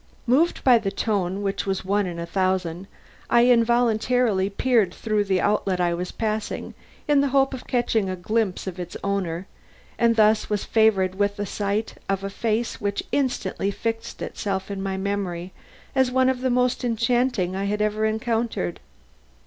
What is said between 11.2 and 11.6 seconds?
the